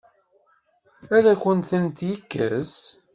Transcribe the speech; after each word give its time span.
Ad 1.15 1.25
akent-tent-yekkes? 1.33 2.75